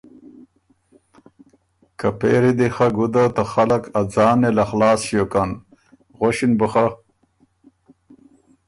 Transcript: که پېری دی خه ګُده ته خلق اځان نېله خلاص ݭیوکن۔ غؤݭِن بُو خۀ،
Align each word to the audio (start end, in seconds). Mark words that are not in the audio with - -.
که 1.99 2.07
پېری 2.19 2.51
دی 2.59 2.67
خه 2.75 2.87
ګُده 2.97 3.23
ته 3.35 3.43
خلق 3.53 3.83
اځان 3.99 4.35
نېله 4.41 4.63
خلاص 4.69 4.99
ݭیوکن۔ 5.07 5.49
غؤݭِن 6.17 6.51
بُو 6.59 6.67
خۀ، 6.71 6.85